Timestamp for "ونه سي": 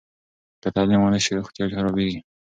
1.01-1.31